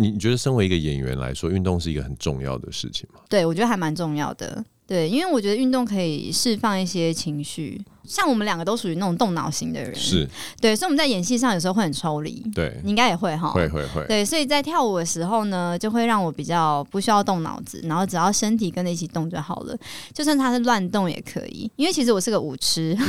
[0.00, 3.20] 你觉得身为一个演员来说，运动是一个很重要的事情吗？
[3.28, 4.64] 对，我觉得还蛮重要的。
[4.86, 10.28] 对，因为我觉得运动可以释放一些情绪，像我们两个都属于那种动脑型的人，是
[10.60, 12.44] 对，所以我们在演戏上有时候会很抽离。
[12.52, 14.04] 对，你应该也会哈，会会会。
[14.08, 19.76] 对，所以在跳舞的时候呢，就会让我比较不需要动脑子，然后只要身体跟着一起动就好了，
[20.12, 22.96] 就算它是乱动也可以，因为其实我是个舞痴。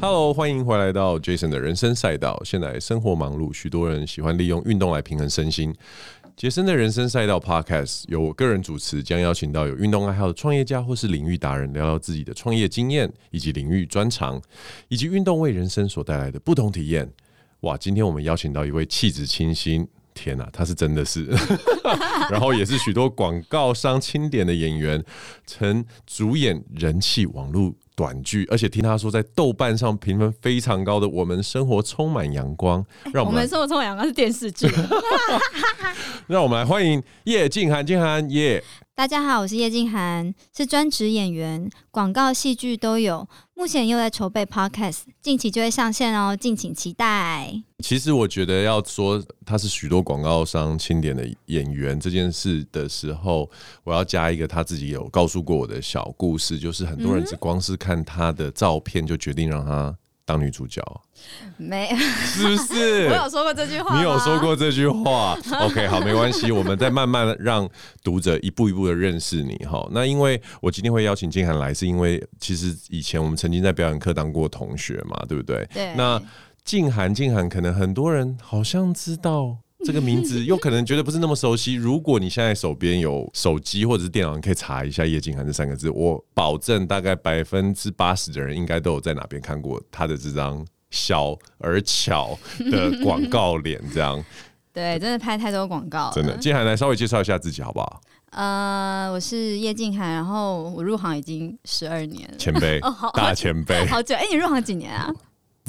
[0.00, 2.40] Hello，欢迎回来到 Jason 的人生赛道。
[2.44, 5.74] 现在生活忙碌，许多人喜欢利用运动来平衡身心。
[6.36, 14.40] 杰森的人生赛道 Podcast 由我个人主持，将邀请到有运动爱好的创业家或是领域达人，聊聊自己的创业经验以及领域专长，
[14.86, 17.10] 以及运动为人生所带来的不同体验。
[17.62, 19.88] 哇，今天我们邀请到一位气质清新。
[20.18, 21.24] 天呐，他是真的是，
[22.28, 25.02] 然后也是许多广告商钦点的演员，
[25.46, 34.66] 曾主演人气网络短剧，而且听他说在豆瓣上评分非常高的《我们生活充满阳光》， 让我们，我们生活充满阳光是电视剧，
[36.26, 38.62] 让我们来欢迎叶静涵，静涵耶。
[38.98, 43.28] 大家好，我是叶静涵，是专职演员，广告、戏剧都有。
[43.54, 47.62] 目前又在筹备 Podcast，近期就会上线哦，敬请期待。
[47.78, 53.48] 其实我觉得要说他是许多广告商钦点的演员这件事的时候，
[53.84, 59.96] 我要加一个他自己有告诉过我的小故事，就是很多人只光是看他的照片就决定让他。
[60.28, 60.82] 当女主角
[61.56, 63.06] 没是不是？
[63.08, 65.34] 我有说过这句话，你有说过这句话。
[65.62, 67.66] OK，好，没关系，我们再慢慢让
[68.04, 69.88] 读者一步一步的认识你哈。
[69.90, 75.66] 那因为我今天会邀请静涵来，是因为其实以前我们曾经在表演课当过同学嘛，对不对？
[75.72, 75.94] 对。
[75.94, 76.20] 那
[76.62, 79.56] 静涵，静涵，可能很多人好像知道。
[79.84, 81.74] 这个名字又可能觉得不是那么熟悉。
[81.74, 85.88] 如果你现在手边有手机或者是电脑，你可以查一下叶静涵这三个字。
[85.90, 92.36] 我保证，大概百分之八十的人应该都有在哪边看过他的这张小而巧
[92.70, 93.80] 的广告脸。
[93.94, 94.22] 这样，
[94.74, 96.12] 对，真的拍太多广告了。
[96.12, 98.00] 真的，静涵来稍微介绍一下自己好不好？
[98.30, 102.80] 呃，我是叶静涵，然后我入行已经十二年了，前辈，
[103.14, 104.14] 大前辈， 好久。
[104.16, 105.10] 哎，你入行几年啊？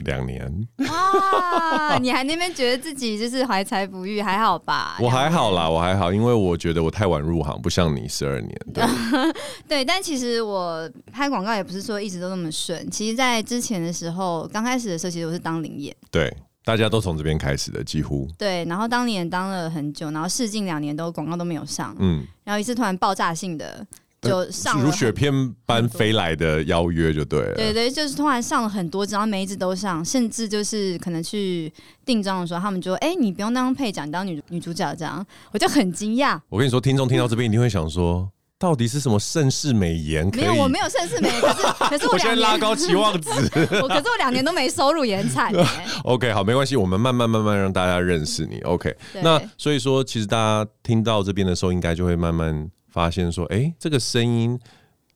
[0.05, 0.43] 两年
[0.87, 1.97] 啊！
[1.97, 4.97] 你还那边觉得自己就是怀才不遇，还好吧？
[5.01, 8.57] 我还好啦，我还好，因为我觉得我太晚入行，不像你十二年。
[8.73, 8.83] 对，
[9.67, 12.89] 对，但其实我拍广告也不是说一直都那么顺。
[12.89, 15.95] 其实，在之前的时候，刚开始的时候，其实我是当零演。
[16.11, 18.27] 对，大家都从这边开始的，几乎。
[18.37, 21.95] 对，然后当年当了很久，然后试镜两年都广告都没有上。
[21.99, 23.85] 嗯，然后一次突然爆炸性的。
[24.21, 25.31] 就上如雪片
[25.65, 31.71] 般飞来的邀约就对了，对对，就是突然上了很多，然后每一只都上，甚至就是可能去
[32.05, 36.37] 定妆的时候，他们就说：“哎、欸，你不用当配角，你当女女主角这样。”我就很惊讶。
[36.49, 40.29] 我跟你说，听众听到这边一定会想说，到底是什么盛世美颜？
[40.35, 43.29] 没有，我没有盛世美颜，可是可是我，我现在拉高期望值，
[43.81, 45.53] 我可是我两年都没收入，也很惨。
[46.03, 48.59] OK，好，没关系，我们慢慢慢慢让大家认识你。
[48.63, 48.93] OK，
[49.23, 52.69] 那所以说，其实大家听到这边的时候，应该就会慢慢。
[52.89, 54.59] 发现说，哎、这个声音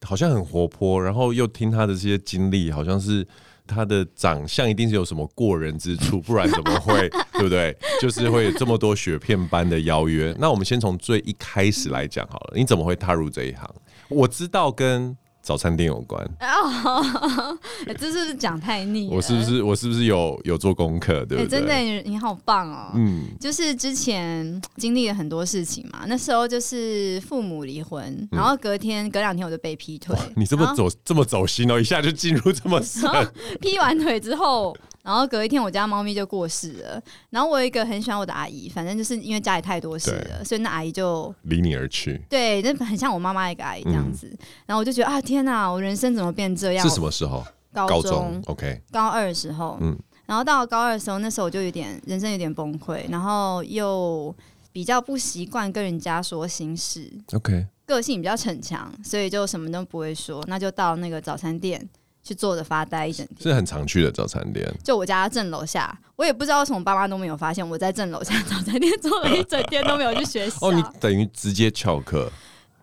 [0.02, 3.28] 好像很活泼，然后又听他的这些经历，好像是
[3.68, 7.76] 他的长相一定是有什么过人之处，不然怎么会，对不对？
[8.02, 10.36] 就是会有这么多雪片般的邀约。
[10.40, 13.70] 那我们先从最一开始来讲好了，你怎么会踏入这一行？
[14.10, 15.18] 我知道跟。
[15.44, 17.56] 早餐店有关哦，
[18.00, 19.10] 这是不是讲太腻？
[19.12, 21.26] 我是不是我是不是有有做功课？
[21.26, 21.44] 对不对？
[21.44, 22.94] 欸、真的你，你好棒哦！
[22.96, 30.16] 嗯，就是之前经历了很多事情嘛，那时候就是父母离婚，嗯、然后隔天隔两天我就被劈腿。
[30.38, 33.12] 你这么走这么走心哦，一下就进入这么深。
[33.60, 34.74] 劈完腿之后。
[35.04, 37.04] 然后隔一天，我家猫咪就过世了。
[37.30, 42.20] 然后我有一个很喜欢我的阿姨，反正就是因为家里太多事了，所以那阿姨就离你而去。
[42.30, 44.28] 对，那很像我妈妈一个阿姨这样子。
[44.32, 46.88] 嗯、然后我就觉得啊，天哪，我人生怎么变这样？
[46.88, 47.44] 是什么时候？
[47.74, 49.78] 高中，高中，OK，高二的时候。
[49.82, 49.98] 嗯。
[50.26, 54.34] 然后到了高二的时候，那时候我就有点人生有点崩溃，然后又
[54.72, 57.12] 比较不习惯跟人家说心事。
[57.34, 57.68] OK。
[57.86, 60.42] 个性比较逞强，所以就什么都不会说。
[60.48, 61.90] 那就到那个早餐店。
[62.24, 64.66] 去坐着发呆一整天，是很常去的早餐店。
[64.84, 70.58] 就我家正楼下，我也不知道为什么爸妈都没有发现我在正楼下早餐店坐了一整天都没有去学习。
[70.62, 72.32] 哦，你等于直接翘课？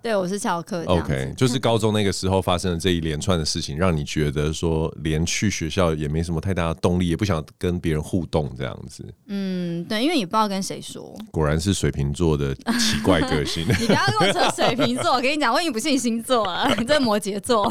[0.02, 0.82] 对，我是翘课。
[0.86, 9.04] OK，就是高中那个时候发生的这一连串的事情，让你觉得说连去学校也没什么太大的动力，也不想跟别人互动这样子。
[9.26, 11.14] 嗯，对，因为你不知道跟谁说。
[11.30, 13.66] 果然是水瓶座的奇怪个性。
[13.78, 17.70] 你不要跟我说水瓶座，我跟你讲，我已经不信星座了， 你这摩羯座。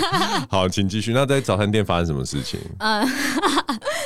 [0.50, 1.12] 好，请继续。
[1.14, 2.60] 那在早餐店发生什么事情？
[2.78, 3.06] 嗯，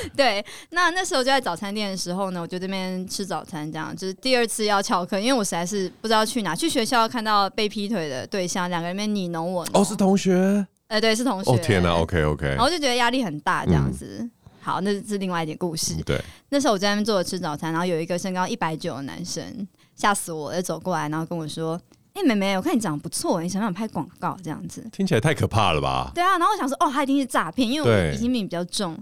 [0.17, 7.69] 对，那那时候就在早餐店的时候呢，我就这边吃早餐，这样就是第二次要翘课，因为我实在是不知道去哪，去学校看到被。
[7.75, 9.83] 劈腿的对象，两个人面你侬我侬。
[9.83, 10.65] 哦，是同学？
[10.87, 11.51] 哎、欸，对，是同学。
[11.51, 12.47] 哦，天哪，OK OK。
[12.47, 14.19] 然后就觉得压力很大，这样子。
[14.21, 14.31] 嗯、
[14.61, 16.01] 好，那是另外一点故事。
[16.05, 19.67] 对，那时候我在那边坐着吃早餐，然后有一个身高一百九的男生，
[19.97, 21.81] 吓死我了，走过来，然后跟我说
[22.15, 26.13] ：“哎、欸，妹妹，我看你长得不错，你想不想拍广告？”这样子听起来太可怕了吧？
[26.15, 28.97] 对啊，然后我想说：“哦，他一定是诈骗，因为我疑心病比较重。”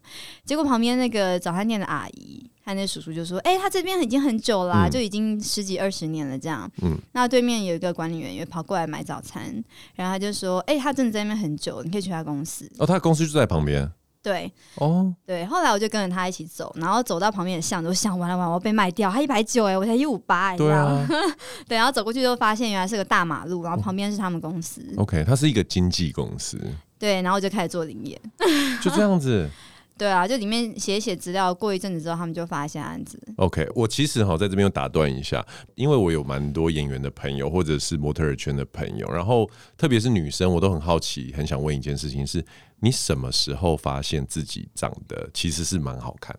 [0.46, 2.48] 结果旁边那个早餐店的阿姨。
[2.64, 6.70] 他那叔叔就说：“哎、欸，他这边已经很久啦、啊，嗯、就已经十几二十年了这样。
[6.80, 9.42] 嗯，那对面有一个管理员也跑过来买早餐，
[9.96, 13.90] 然后他就说：‘哎、欸，他真的在那边很久，你可以去他公司。’哦，他公司就在旁边。
[14.22, 15.44] 对，哦，对。
[15.46, 19.10] 后来我就跟着他一起走，然后走到旁边的巷子，我想完了完了，我要被卖掉。
[19.10, 21.06] 他一百九，哎，我才一五八，你知道吗？
[21.66, 24.80] 对，然后走过去就发现原来是个大马路，然后旁边是他们公司。
[24.96, 26.56] 哦、OK，它是一个经纪公司。
[26.98, 28.20] 对，然后我就开始做林业，
[28.80, 29.50] 就这样子。
[30.02, 33.16] 对啊，就里面写一写资料，过一阵子之后，他们就发现案子。
[33.36, 35.46] OK，我其实哈在这边又打断一下，
[35.76, 42.44] 因为我有蛮多演员的朋友，或者是模特儿圈的朋友，然后特别是女生，我都很好奇，很想问一件事情是：是
[42.80, 46.36] 你什么时候发现自己长得其实是蛮好看？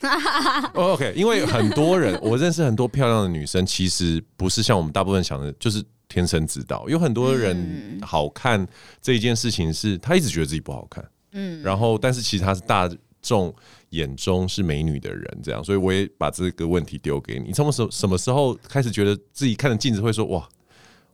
[0.74, 6.84] OK，因为很多人，我认识很多漂亮的女生，其实不是像我们大部分想的，就是天生知道。
[6.88, 8.66] 有很多人好看
[9.00, 11.08] 这一件事情，是她一直觉得自己不好看。
[11.32, 12.90] 嗯，然后，但是其实她是大
[13.20, 13.54] 众
[13.90, 20.48] 眼中是美女的人，这样，所以我也把这个问题丢给你：你从什么什么时候开始觉得自己看着镜子会说哇，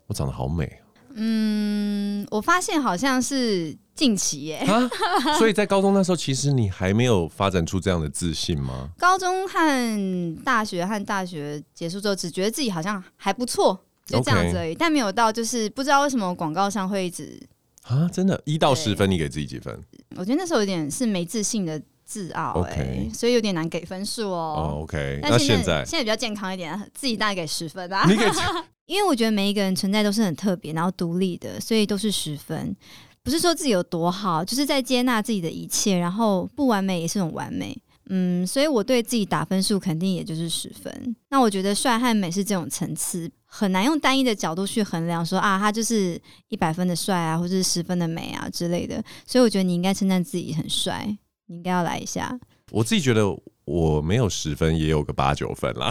[0.06, 0.80] 我长得好美？
[1.16, 4.56] 嗯，我发现好像是近期耶。
[4.56, 4.90] 啊，
[5.38, 8.90] 所以在高中那时候，其实你还没有发展出这样的自信吗？
[8.98, 17.40] 高中和大学和大学结束之后，只觉得自己好像还不错，就这样子而已.但没有到就是不知道为什么广告上会一直。
[17.84, 19.78] 啊，真的，一到十分，你给自己几分？
[20.16, 24.80] 我觉得那时候有点是没自信的自傲，哎，所以有点难给分数哦。
[24.82, 28.04] OK，那现在现在比较健康一点，自己大概给十分啊。
[28.08, 28.24] 你给，
[28.86, 32.74] 因为我觉得每一个人存在都是很特别，然后独立的，所以都是十分。
[33.22, 37.74] 不是说自己有多好，就是在接纳自己的一切，然后不完美也是种完美。
[38.10, 41.16] 嗯，所以我对自己打分数肯定也就是十分。
[41.30, 49.02] 那我觉得帅和美是这种层次，很难用单一的角度去衡量说，啊，他就是一百分的帅啊，或者是十分的美啊之类的。
[49.26, 51.16] 所以我觉得你应该称赞自己很帅，
[51.46, 52.38] 你应该要来一下。
[52.70, 53.36] 我自己觉得。
[53.64, 55.90] 我没有十分，也有个八九分啦。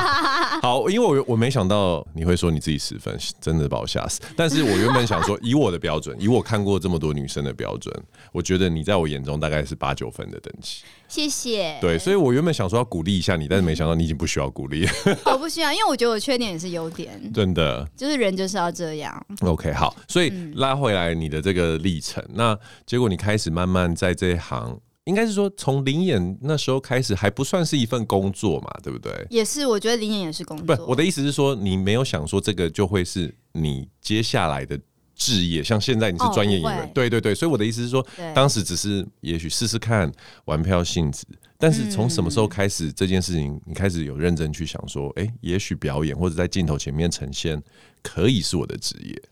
[0.60, 4.20] 好，因为我我没想到你会说你自己十分，真的把我吓死。
[4.36, 7.94] 但是我原本想说，以我的标准，以我看过这么多女生的标准，
[8.32, 10.82] 我觉得你在我眼中大概是八九分的等级。
[11.08, 11.78] 谢谢。
[11.80, 14.86] 对，所以我原本想说要鼓励一下你，但是没想到你已经不需要鼓励。
[15.24, 17.18] 我不需要，因为我觉得我缺点也是优点。
[17.32, 19.26] 真的，就是人就是要这样。
[19.40, 24.78] OK，好，所以拉回来你的这个历程，嗯、那结果你开始慢慢在这一行。
[25.06, 29.12] 应该是说，从灵演那时候开始，还不算是一份工作嘛，对不对？
[29.30, 30.76] 也是，我觉得灵演也是工作。
[30.76, 34.78] 不，我的意思是说，你没有想说这个就会是你接下来的
[35.14, 37.32] 职业，像现在你是专业演员，哦、对对对。
[37.32, 38.04] 所以我的意思是说，
[38.34, 40.10] 当时只是也许试试看
[40.46, 41.24] 玩票性质，
[41.56, 47.62] 但是从什么时候开始这件事情，你开始有认真去想说，哎、欸，也许表演或者在镜头前面呈现，
[48.02, 49.22] 可以是我的职业。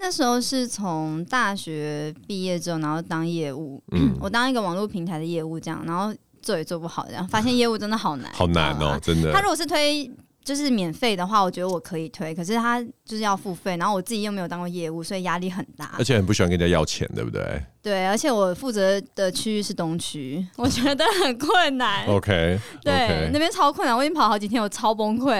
[0.00, 9.30] 那时候是从大学毕业之后，然后当业务，嗯， 我当一个网络平台的业务，这样，然后做也做不好，这样，发现业务真的好难，好难哦，真的。
[9.32, 10.10] 他如果是推。
[10.42, 17.62] 就是免费的话，我觉得我可以推，可是他就是要付费，然后我自己又没有当过业务，所以压力很大，而且很不喜欢跟人家要钱，对不对？
[17.82, 22.06] 对，而且我负责的区域是东区，我觉得很困难。
[22.06, 23.30] OK，对，okay.
[23.32, 25.32] 那边超困难，我已经跑好几天，我超崩溃，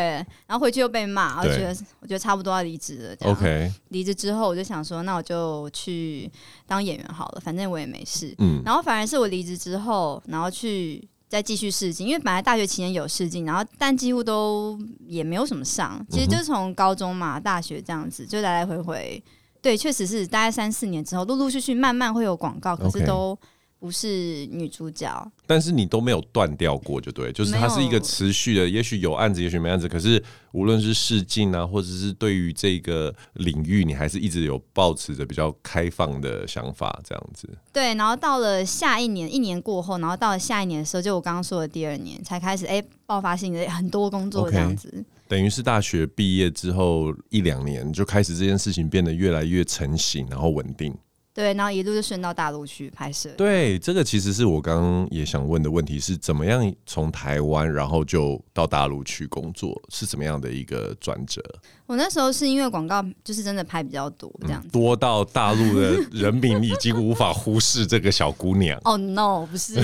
[0.47, 3.31] 然后回去又被骂，我觉得我觉得差不多要离职了。
[3.31, 6.31] OK，离职之后我就想说，那我就去
[6.67, 8.35] 当演员好了，反正我也没事。
[8.39, 11.07] 嗯，然后反而是我离职之后，然后去。
[11.31, 16.05] 再继续试镜，因为本来大学期间有试镜，然后但几乎都也没有什么上。
[16.11, 19.23] 其实就是从高中嘛，大学这样子，就来来回回。
[19.63, 23.39] 对，确实是大概三四年之后，陆陆续续慢慢会有广告，可是都。
[23.81, 30.23] 不是女主角，但是你都没有断掉过，就对，就是它是一个持续的，也许有案子，也许没案子，可是
[30.53, 37.49] 无论是试镜啊，或者是对于这个领域，你还是一直有抱持着比较开放的想法，这样子。
[37.73, 44.93] 对，然后到了下一年，一年过后，然后到了下一年的时候，就我刚刚说的第二年，才开始哎、欸、爆发性的很多工作这样子。
[44.95, 45.05] Okay.
[45.31, 50.95] 等于是大学毕业之后一两年就开始这件事情变得越来越成型，然后稳定。
[51.33, 53.31] 对，然后一路就顺到大陆去拍摄。
[53.37, 61.41] 对，这个其实是我刚刚也想问的问题是，怎么样从台湾然后就到大陆去工作，是怎么样的一个转折？
[61.87, 68.77] 我那时候是因为广告就是真的拍比较多，这样、嗯、多到大陆的人民已经无法忽视这个小姑娘。
[68.85, 69.75] 哦、oh, no，不是，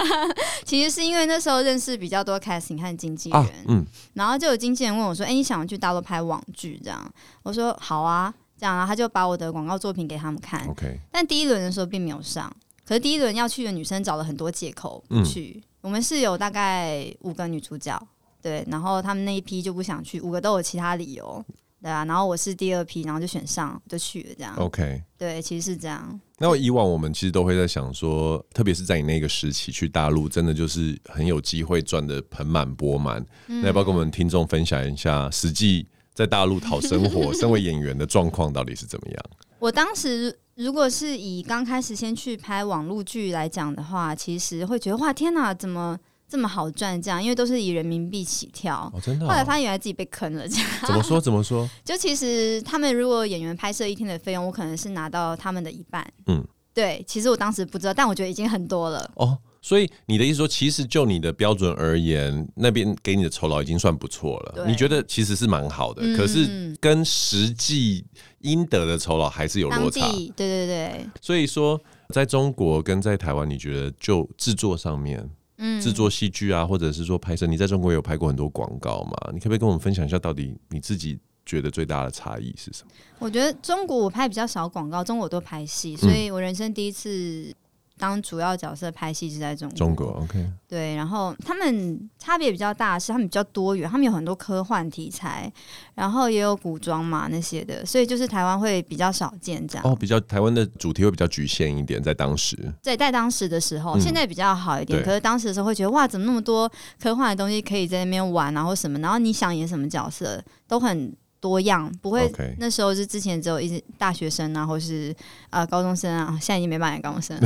[0.64, 3.84] 其实是因为那时候认识比较多 casting 和经纪人、啊，嗯，
[4.14, 8.32] 然后就有经纪人问我说：“哎、欸，你想去大陆拍网剧？”这样，我说：“好啊。”
[8.62, 10.64] 这样，然后他就把我的广告作品给他们看。
[10.68, 10.96] Okay.
[11.10, 12.54] 但第一轮的时候并没有上。
[12.84, 15.54] 可是第一轮要去的女生找了很多借口不去。
[15.56, 18.00] 嗯、我们是有大概五个女主角，
[18.40, 21.44] 对，然后他们那一批就不想去，五个都有其他理由，
[21.82, 22.04] 对啊。
[22.04, 24.54] 然后我是第二批，然后就选上就去了，这样。
[24.56, 26.20] OK，对，其实是这样。
[26.38, 33.24] 那我以往我们其实都会在想说，特别是在你那个时期去大陆，真的就是很有机会赚的盆满钵满。
[33.48, 35.88] 嗯、那要不要跟我们听众分享一下实际？
[36.14, 39.24] 在大陆讨生活， 身为演员的状况到底是怎么样？
[39.58, 47.00] 我当时如果是以刚开始先去拍网络剧来讲的话，其实会觉得哇天哪，怎么这么好赚？
[47.00, 48.90] 这样，因为都是以人民币起跳。
[48.94, 49.28] 哦，真的哦？
[49.28, 50.66] 后来发现原来自己被坑了，这样。
[50.86, 51.20] 怎么说？
[51.20, 51.68] 怎么说？
[51.84, 56.06] 就其实他们如果演员拍摄一天的费用，我可能是拿到他们的一半。
[56.26, 57.04] 嗯，对。
[57.06, 59.10] 其实我当时不知道，但我觉得已经很多了。
[59.16, 59.38] 哦。
[59.64, 64.66] 所以你的意思说，其实就你的标准而言，那边给你的酬劳已经算不错了。
[64.66, 68.04] 你觉得其实是蛮好的，嗯、可是跟实际
[68.40, 70.00] 应得的酬劳还是有落差。
[70.10, 71.06] 对对对。
[71.20, 75.24] 所以说，在中国跟在台湾，你觉得就制作上面，
[75.58, 79.30] 嗯，制作戏剧啊，或者是说拍摄，你在中国有拍过很多广告吗？
[79.32, 81.16] 你可不可以跟我们分享一下，到底你自己
[81.46, 82.90] 觉得最大的差异是什么？
[83.20, 87.54] 我觉得中国我拍比较少广告，中国都拍戏，所以我人生第一次。
[87.98, 95.52] 当主要角色拍戏是在中国，中国 OK，对，然后他们差别比较大，是他们比较多元，他们有很多科幻题材，
[95.94, 99.86] 然后也有古装嘛那些的，所以就是台湾会比较少见这样。
[99.86, 102.56] 哦，比较台湾的主题会比较局限一点，在当时。
[102.82, 106.70] 对，在当时的时候，现在比较好一点，嗯、可是当时的时候会觉得哇，怎么那么多
[107.00, 111.14] 科幻的东西可以在那边玩，然后什么，然后你想演什么角色都很。
[111.42, 115.12] 多样不会那时候是之前只有一些大学生啊，或是
[115.50, 117.36] 呃高中生啊，现在已经没办法高中生，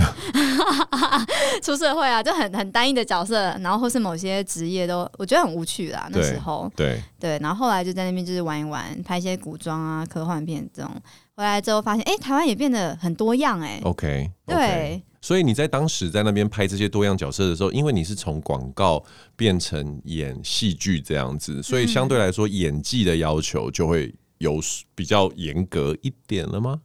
[1.62, 6.07] 出社会啊就很很单一的角色，然后或是某些职业都我觉得很无趣啦。
[6.12, 10.91] 那时候对对，然后后来就在那边就是玩一玩，拍一些古装啊、科幻片这种，
[11.35, 13.81] 回来之后发现哎、欸，台湾也变得很多样哎、欸。
[13.83, 14.55] OK，, okay.
[14.55, 15.03] 对。
[15.26, 19.02] 所以你在当时在那边拍这些多样角色的时候，因为你是从广告
[19.35, 24.61] 变成演戏剧这样子，所以相对来说演技的要求就会有
[24.95, 26.80] 比较严格一点了吗？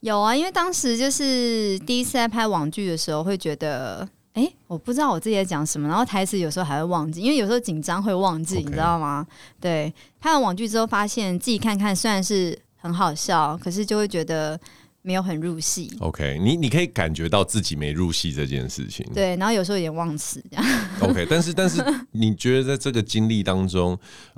[0.00, 9.26] 有啊，因为当时就是第一次在拍网剧的时候，会觉得，哎、欸，我不知道我自己在讲什么，然后台词有时候还会忘记，因为有时候紧张会忘记.你知道吗？
[9.58, 14.60] 对，拍完网剧之后，发现自己看看虽然是很好笑，可是就会觉得。
[15.06, 15.88] 没有很入戏。
[16.00, 19.06] OK，你你可以感觉到自己没入戏这件事情。
[19.14, 20.64] 对，然后有时候有点忘词这样。
[21.00, 23.96] OK，但是 但是你觉得在这个经历当中，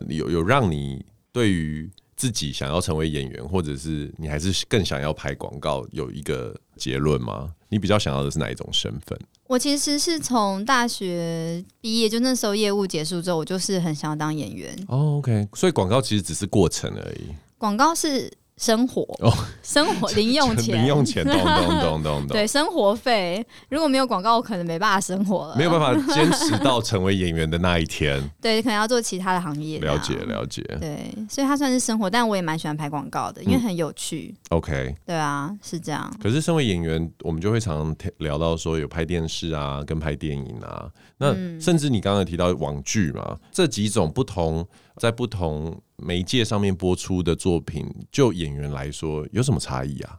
[0.09, 7.51] 有有让你对于自己想要成为演员，或者是你还是更想要拍广告，有一个结论吗？
[7.71, 9.19] 你比较想要的是哪一种身份？
[9.47, 14.77] 我其实是从大学毕业，就那时候业务结束之后，我就是很想要当演员。
[14.89, 17.33] 哦，OK，所以广告其实只是过程而已。
[17.57, 18.31] 广告是。
[18.59, 22.27] 生活哦，生活 零用钱，零用钱，咚咚咚咚咚。
[22.27, 28.21] 对，生活费如果没有广告，我可能没办法生活了，没有办法坚持到成为演员的那一天。
[28.43, 29.79] 对，可能要做其他的行业。
[29.79, 30.63] 了解，了解。
[30.81, 34.35] 对，所以它算是生活，但我也蛮喜欢拍广告的，因为很有趣。
[34.51, 34.95] 嗯、OK。
[35.07, 36.13] 对啊，是这样。
[36.21, 40.87] 可是身为演员，我们就会常常聊到说有拍电视啊，跟拍电影啊，
[41.19, 44.67] 那甚至你刚刚提到网剧嘛，这几种不同。
[44.99, 50.19] 在不同媒介上面播出的作品，就演员来说有什么差异啊？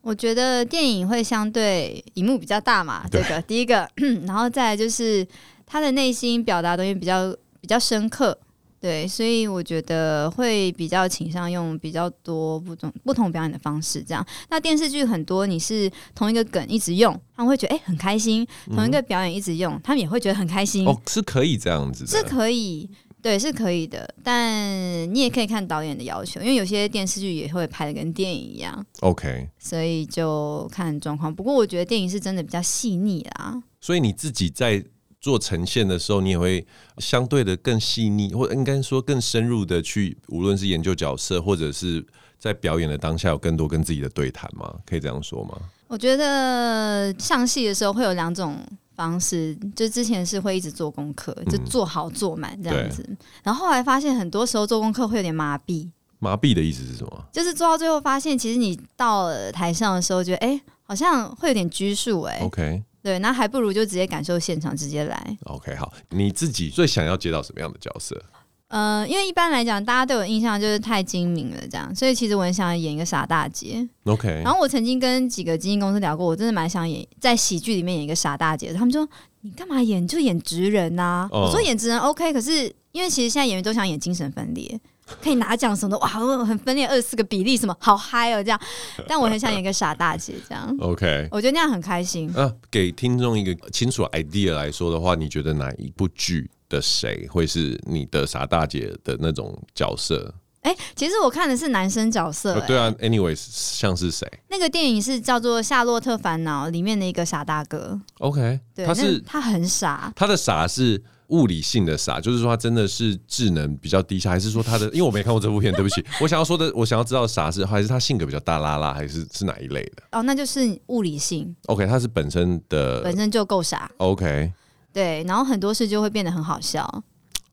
[0.00, 3.86] 我觉得电影会相对荧幕比较大嘛，这个第一个，
[4.26, 5.26] 然后再来就是
[5.66, 8.38] 他的内心表达东西比较比较深刻，
[8.80, 14.24] 对，所以我觉得会比较倾向用比较多不同不同表演的方式这样。
[14.48, 20.86] 那电视剧很多你是同一个梗一直用，他们会觉得哎、欸、很开心；同一个表演一直用，他们也会觉得很开心。
[20.86, 22.88] 哦，是可以这样子的，是可以。
[23.28, 28.86] 对，是可以的，但你也可以看导演的要求，因为有些电视剧也会拍的跟电影一样。
[29.00, 31.34] OK，所以就看状况。
[31.34, 33.62] 不过我觉得电影是真的比较细腻啦。
[33.82, 34.82] 所以你自己在
[35.20, 36.66] 做呈现的时候，你也会
[36.96, 42.02] 相对的更细腻，或应该说更深入的去，无论是研究角色，或者是
[42.38, 44.74] 在表演的当下有更多跟自己的对谈吗？
[44.86, 45.54] 可以这样说吗？
[45.86, 48.58] 我觉得上戏的时候会有两种。
[48.98, 53.00] 方式，就之前是会一直做功课，就做好做满这样子。
[53.08, 55.88] 嗯、然后后来发现，很多时候做功课会有点麻痹。
[56.18, 57.24] 麻痹的意思是什么？
[57.32, 62.40] 就是做到最后发现，其实你到了台上的时候，觉得哎、欸，好像会有点拘束哎。
[62.42, 65.38] OK，对，那还不如就直接感受现场，直接来。
[65.44, 68.20] OK，好，你自己最想要接到什么样的角色？
[68.68, 73.86] 呃，因为一般来讲，大家对我印象就是太精明了，这样，所以其实我很想演一个傻大姐。
[74.04, 78.70] OK，然后我曾经跟几个经纪公司聊过，我真的蛮想演在喜剧里面演一个傻大姐。
[78.74, 79.08] 他们说
[79.40, 80.06] 你干嘛演？
[80.06, 81.28] 就演直人呐、啊。
[81.30, 81.46] Oh.
[81.46, 84.78] 我说演直人 OK，可是因为其实现在演员都想演精神分裂，
[85.22, 86.08] 可以拿奖什么的，哇，
[86.44, 88.60] 很分裂二十四个比例什么，好嗨哦这样。
[89.06, 90.76] 但我很想演一个傻大姐这样。
[90.80, 92.30] OK，我觉得那样很开心。
[92.36, 96.50] 啊，给听众一个清楚 idea 来说的话，你觉得哪一部剧？
[96.68, 100.34] 的谁会是你的傻大姐的那种角色？
[100.62, 102.66] 哎、欸，其实我看的是男生角色、欸。
[102.66, 104.28] 对啊，anyways，像是谁？
[104.48, 107.98] 那个电影是叫做《夏洛特烦恼》里面的一个傻大哥。
[108.18, 110.12] OK，对，他是他很傻。
[110.16, 114.86] 他的傻是物理性的傻，就是说他真的是智能比较低下，还是说他的？
[114.86, 116.04] 因为我没看过这部片，对不起。
[116.20, 120.02] 我想要说的，我想要知道傻是还是他性格比较大拉拉，还是是哪一类的？
[120.10, 121.54] 哦，那就是物理性。
[121.66, 123.90] OK，他是本身的本身就够傻。
[123.98, 124.52] OK，
[124.98, 126.84] 对，然后很多事就会变得很好笑。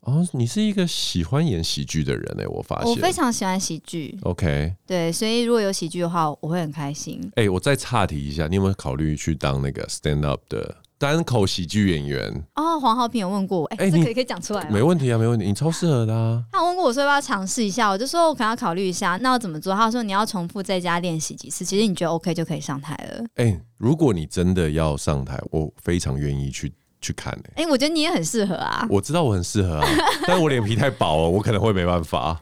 [0.00, 4.18] 哦，你是一个喜欢演喜剧的人哎、欸，我发现我非常喜欢喜剧。
[4.22, 7.20] OK，对，所以如果有喜剧的话，我会很开心。
[7.36, 12.44] 哎、欸，我再岔题一下，你有没有考虑去当那个 stand up 的单口喜剧演员？
[12.56, 14.70] 哦，黄浩平有问过我，哎、这可以可以讲出来吗？
[14.72, 16.42] 没问题啊，没问题，你超适合的啊。
[16.50, 19.16] 他问过我说要不要尝试一下，我就说我可能要考虑一下。
[19.22, 19.72] 那要怎么做？
[19.72, 23.24] 他说你要重复在家练习几次，其实你觉得 OK 就可以上台了。
[23.36, 26.72] 哎、欸，如果你真的要上台，我非常愿意去。
[27.06, 27.32] 去看？
[27.54, 28.86] 哎、欸，我觉得你也很适合啊。
[28.90, 29.86] 我知道我很适合啊，
[30.26, 32.40] 但是我脸皮太薄了，我可能会没办法。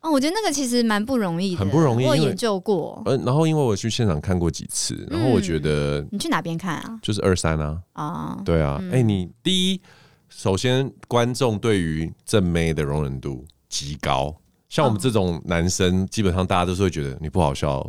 [0.00, 2.06] 哦，我觉得那个其实蛮不容易的，很不容易。
[2.06, 3.02] 我研究过。
[3.04, 6.98] 嗯，然后因为我去现场看过几次，然后我觉得、嗯、你去哪边看啊？
[7.02, 7.78] 就是二三啊。
[7.92, 8.76] 啊，对啊。
[8.84, 9.80] 哎、嗯欸，你第一，
[10.30, 14.34] 首先观众对于正妹的容忍度极高。
[14.70, 17.84] 像我们这种男生，基本上大家都是会觉得你不好笑，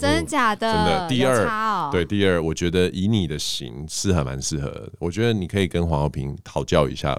[0.00, 0.70] 真的假的？
[0.70, 1.08] 真的。
[1.08, 4.92] 第二，哦、对，第二，我觉得以你的型是还蛮适合的。
[4.98, 7.16] 我觉得你可以跟黄浩平讨教一下，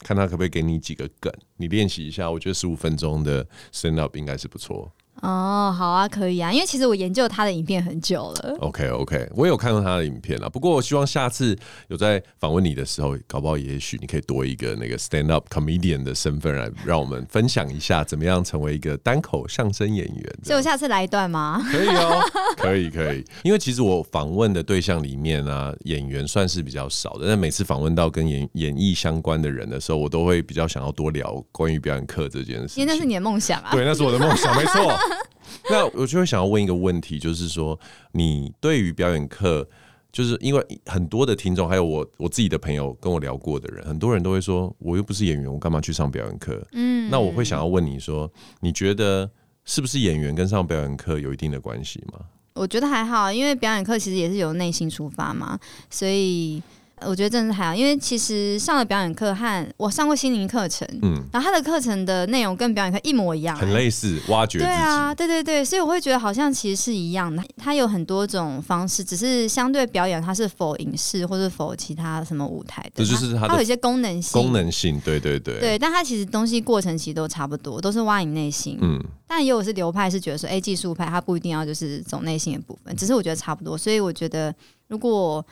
[0.00, 2.30] 看他可不可以给你几个梗，你练习一下。
[2.30, 4.92] 我觉得十五分钟的 stand up 应该是不错。
[5.20, 8.56] 哦，好啊，可以啊，因为其实我研究他的影片很久了。
[8.60, 10.48] OK OK，我有看到他的影片啊。
[10.48, 11.56] 不过我希望下次
[11.88, 20.38] 有在访问你的时候，搞不好也许你可以多一个那个 stand up comedian 的身份来让我们分享一下，怎么样成为一个单口相声演员。
[20.42, 21.62] 所以我下次来一段吗？
[21.70, 22.20] 可以哦，
[22.56, 23.24] 可以可以。
[23.42, 27.28] 因为其实我访问的对象里面啊，演员算是比较少的。
[27.28, 32.80] 但每次访问到跟演演艺相关的人的时候，我都会比较想要多聊关于表演课这件事。
[32.80, 33.70] 因为那是你的梦想啊。
[33.72, 34.90] 对，那是我的梦想，没错。
[35.70, 37.78] 那我就会想要问一个问题，就是说，
[38.12, 39.68] 你对于表演课，
[40.12, 46.66] 就是因为很多的听众，还有我我自己的朋友跟我聊过的人，很多人都会说，我又不是演员，我干嘛去上表演课？
[46.72, 49.30] 嗯，那我会想要问你说，你觉得
[49.64, 52.20] 是不是演员跟上表演课有一定的关系吗？
[52.54, 56.62] 我觉得还好，因为表演课其实也是由内心出发嘛，所以。
[57.06, 64.58] 我觉得真的是还好，因为其实上了表演课和我上过心灵课程，嗯，然后他的课程的内容跟表演课一模一样，欸，很类似，挖掘。
[64.58, 67.42] 对啊，对对对，所以我会觉得好像其实是一样的。
[67.56, 75.78] 它有很多种方式，只是相对表演，它是否影视或者否其他什么舞台的，这就是它，有一些功能性，功能性，对对对，对。
[75.78, 78.98] 但它其实东西过程其实都差不多，都是挖你内心，嗯。
[79.26, 83.78] 但也有是流派是觉得说，哎，技术派它不一定要就是走内心的部分，只是我觉得差不多。
[83.78, 84.54] 所以我觉得
[84.88, 85.44] 如果。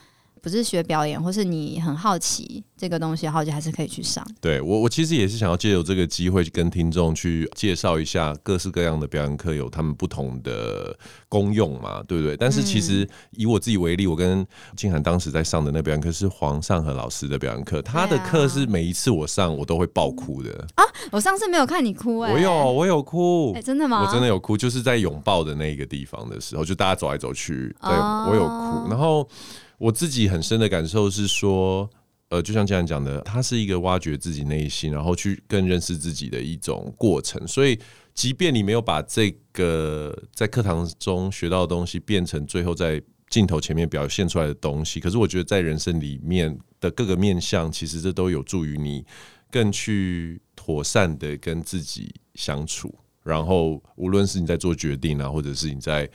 [0.43, 4.27] 不是学表演，或是你很好奇这个东西，好奇还是可以去上。
[4.41, 10.97] 对我，我其实也是想要借由这个机会，跟听众去介绍一下各式各样的表演课有他们不同的
[11.29, 12.37] 功用嘛，对不对？
[12.37, 14.47] 但是其实以我自己为例，我跟
[14.77, 20.85] 静涵当时在上的那表演课是黄尚和老师的表演课，他的课是每一次我上我都会爆哭的啊！
[21.11, 24.05] 我上次没有看你哭哎、欸，我有我有哭，哎、欸，真的吗？
[24.07, 29.29] 我真的有哭，就是在拥抱的那个地方的时候，就大家走来走去，对、哦、我有哭，然后。
[29.79, 31.89] 我自己很深的感受是说，
[32.29, 37.47] 呃，就像这样讲的，它是一个挖掘自己内心，然后去更认识自己的一种过程。
[37.47, 37.79] 所以，
[38.13, 49.05] 即便你没有把这个在课堂中学到的东西变成最后在镜头前面表现出来的东西，可是我觉得在人生里面的各个面向，其实这都有助于你
[49.51, 52.93] 更去妥善的跟自己相处。
[53.29, 56.09] 然后无论是你在做决定啊，或者是你在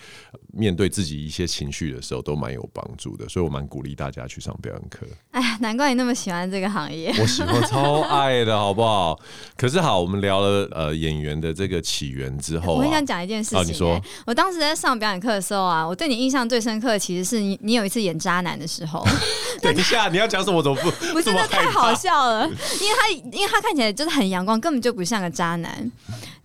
[0.51, 3.29] 面对自己一些情绪的时候，都蛮有帮助的。
[3.29, 5.05] 所以我蛮鼓励大家去上表演课。
[5.31, 7.13] 哎呀，难怪你那么喜欢这个行业。
[7.19, 9.19] 我喜欢，超爱的，好不好？
[9.55, 13.65] 可是好，我们聊了呃演员的这个起源之后、啊，我很想讲一件事情、欸。
[13.65, 19.05] 你说，我当时在上表演课的时候啊，我对你印象最深刻的其实是你，你有一次演渣男的时候。
[19.61, 20.57] 等一下，你要讲什么？
[20.57, 20.89] 我怎么不？
[21.13, 25.91] 不是，那太好笑了，因为他因为他看起来就是很阳光，根本就不像个渣男。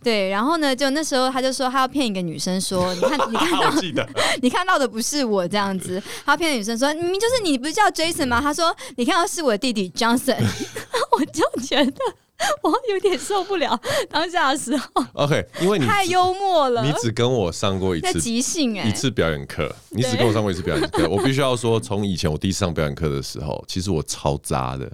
[0.03, 4.07] 对，然后呢，就那时候他就说他要骗一个女生说， 你看你看到
[4.43, 8.41] 你看到的不是我这样子，他骗女生说明明就是你，不是叫 Jason 吗？
[8.41, 10.39] 他说你看到是我的弟弟 Johnson，
[11.11, 12.01] 我就觉得
[12.63, 14.87] 我有点受不了当下的时候。
[15.15, 24.89] OK，因为你太幽默了，你只跟我上过一次即兴哎、欸，一次表演课，你只跟我上过一次表演课，我必须要说，从以前我第一次上表演课的时候，其实我超渣的。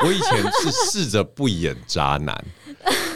[0.00, 2.44] 我以前是试着不演渣男，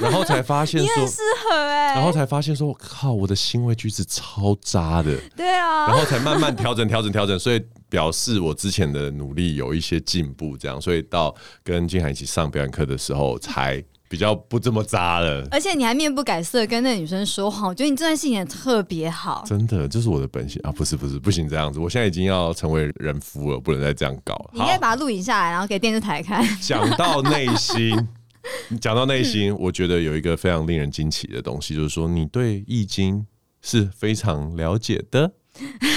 [0.00, 13.82] 然后才发现说适合哎、欸，然后才发现说，靠，我的行为举止超渣的，对啊，然后才慢慢调整调整调整，所以表示我之前的努力有一些进步，这样，所以到跟靖涵一起上表演课的时候才。
[14.08, 19.44] 比较不这么渣了，而且你还面不改色跟那个女生说话，我觉得你这段戏演特别好。
[19.46, 20.72] 真的，这是我的本性啊！
[20.72, 24.50] 不是不是，不行这样子，我现在已经要成为人夫了，不能再这样搞了。
[24.54, 26.42] 你应该把它录影下来，然后给电视台看。
[26.58, 28.08] 讲到内心，
[28.80, 33.26] 讲到内心， 我觉得有一个非常令人惊奇的东西，就是说你对易经
[33.60, 35.30] 是非常了解的。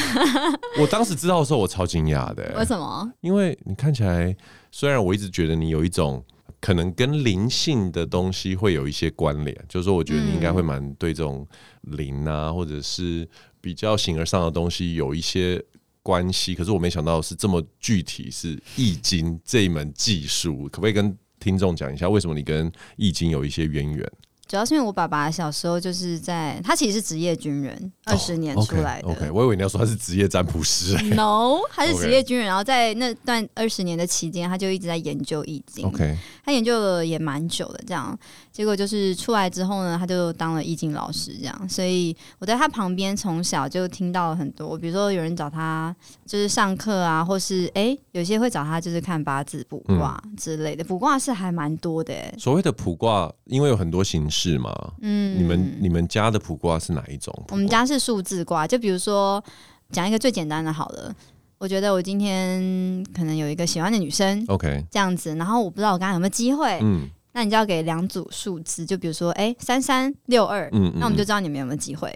[0.79, 2.53] 我当时知道的时候，我超惊讶的。
[2.57, 3.09] 为什么？
[3.21, 4.35] 因为你看起来，
[4.69, 6.21] 虽然我一直觉得你有一种。
[6.61, 11.45] 可能跟灵性的东西会有一些关联，就是说，我觉得你应该会蛮对这种
[11.81, 13.27] 灵啊，或者是
[13.59, 15.61] 比较形而上的东西有一些
[16.03, 16.53] 关系。
[16.53, 24.11] 可是我没想到是这么具体，是易经这一门技术，可不可以跟听众讲一下，为什么你跟易经有一些渊源？
[24.51, 29.07] 主要是因为我爸爸小时候就是在，他其实是职业军人，二十年出来的。
[29.07, 29.31] Oh, OK.
[29.31, 31.01] 我以为你要说他是职业占卜师。
[31.15, 35.87] No， 他是职业军人，然后在那段二十年的期间，他就一直在研究易经。
[35.87, 38.19] OK，他研究了也蛮久的，这样。
[38.51, 41.69] 结果就是出来之后呢，他就当了易经老师，这样。
[41.69, 50.83] 所以我在他旁边从小就听到了很多，比如说有人找他就是上课啊，或是哎、欸，有些会找他就是看八字卜卦之类的。
[50.83, 52.35] 卜卦是还蛮多的、欸。
[52.37, 54.73] 所谓的卜卦，因为有很多形式嘛。
[55.01, 57.33] 嗯，你们你们家的卜卦是哪一种？
[57.49, 59.43] 我们家是数字卦，就比如说
[59.91, 61.13] 讲一个最简单的好了。
[61.57, 67.07] 我觉得我今天可能有一个喜欢的女生，OK，这样子，然后我不知道我刚刚有没有机会，嗯。
[67.33, 72.13] 那你就要给两组数字，就比如说，哎，三三六二，嗯，那我们就知道你们有没有机会。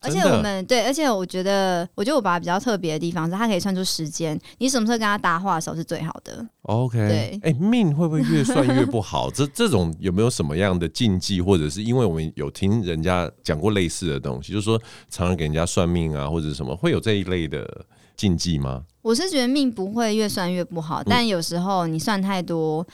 [0.00, 6.46] 而且我们对，而且我觉得，我觉得我爸爸比较特别的地方是，他可以算出时间，你什么时候跟他搭话的时候是最好的。
[6.62, 9.28] OK，对，哎，命会不会越算越不好？
[9.30, 14.80] 这这种有没有什么样的禁忌，或者是因为我们有听人家讲过类似的东西，就是说
[15.10, 17.84] 常常给人家算命啊，或者什么，会有这一类的
[18.16, 18.84] 禁忌吗？
[19.02, 22.86] 我是觉得命不会越算越不好，但有时候你算太多。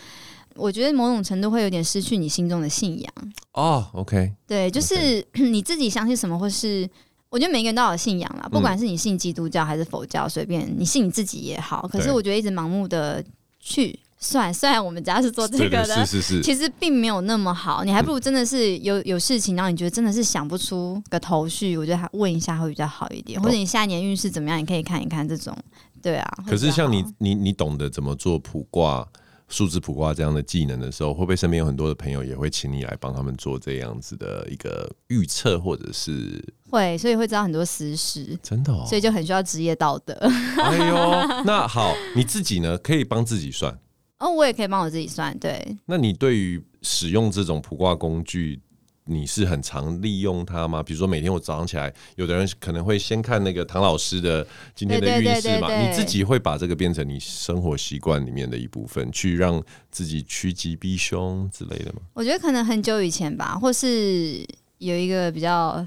[0.57, 3.13] 我觉得某种程度会有点失去你心中的信仰
[3.53, 3.85] 哦。
[3.93, 4.95] Oh, OK，对，就是
[5.33, 5.49] Okay.
[5.51, 6.89] 你自己相信什么，或是
[7.29, 11.89] 我觉得每个人都有信仰啦，不管是你信基督教还是佛教，随便你信你自己也好。
[11.89, 13.25] 可是我觉得一直盲目的
[13.59, 17.83] 去算， 虽然我们家是做这个的，是是是，其实并没有那么好。
[17.83, 23.41] 你还不如真的是有有事情，然后你觉得真的是想不出个头绪，我觉得还问一下会比较好一点。
[23.43, 25.57] 或者你下一年运势怎么样，你可以看一看这种。
[26.01, 29.07] 对啊，可是像你你你懂得怎么做卜卦？
[29.49, 40.15] 数字卜卦这样的技能的时候，会不会身边有很多的朋友也会请你来帮他们做这样子的一个预测，或者是会，所以会知道很多私事，真的，哦，所以就很需要职业道德。
[40.59, 42.77] 哎呦，那好，你自己呢？
[42.79, 43.79] 可以帮自己算
[44.19, 45.37] 哦，我也可以帮我自己算。
[45.39, 48.61] 对，那你对于使用这种卜卦工具？
[49.07, 50.83] 你是很常利用它吗？
[50.83, 55.69] 比如说每天我早上起来，有的人可能会先看那个唐老师的今天的运势嘛。
[55.75, 62.01] 你自己会把这个变成你生活习惯里面的一部分，去让自己趋吉避凶之类的吗？
[62.15, 64.43] 我觉得可能很久以前吧，或是
[64.79, 65.85] 有一个比较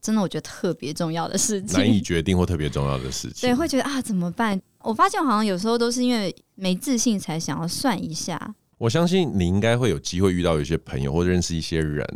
[0.00, 4.60] 真的我觉得特别重要的事情，难以决定或特别重要的事情， 对，会觉得啊怎么办？
[4.82, 8.54] 我发现好像有时候都是因为没自信才想要算一下。
[8.78, 12.06] 我相信你应该会有机会遇到有些朋友或者认识一些人。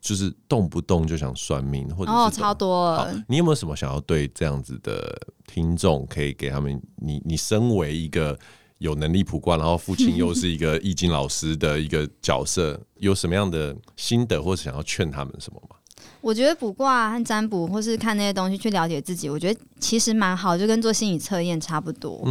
[0.00, 3.08] 就是动不动就想算命，或者是哦，超多。
[3.26, 6.80] 你有没有什么想要对这样子的听众，可以给他们？
[6.96, 8.38] 你你身为一个
[8.78, 15.76] 有能力卜卦，然后父亲又是一个易经老师的一个角色，有什么样的心得，或者想要劝他们什么吗？
[16.20, 22.22] 我觉得卜卦和占卜，或是看那些东西去了解自己，我觉得其实蛮好，就跟做心理测验差不多。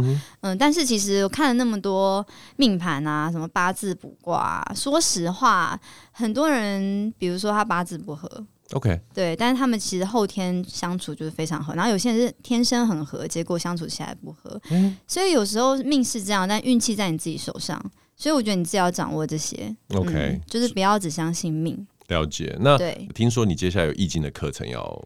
[0.42, 2.24] 嗯但是其实我看了那么多
[2.56, 5.78] 命盘啊，什么八字卜卦啊，说实话，
[6.12, 8.30] 很多人比如说他八字不合
[8.72, 14.60] ，OK，对，但是他们其实后天相处就是非常合，然后有些人是天生很合，结果相处起来不合。
[14.70, 17.82] 嗯，所以有时候命是这样，但运气在你自己手上。
[18.20, 19.72] 所以我觉得你自己要掌握这些。
[19.94, 21.86] OK，嗯，就是不要只相信命。
[22.08, 22.56] 了解。
[22.60, 25.02] 那对，听说你接下来有易经的课程要